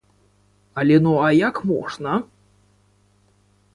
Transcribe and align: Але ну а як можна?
Але 0.83 0.97
ну 1.07 1.13
а 1.25 1.29
як 1.49 1.57
можна? 1.73 2.11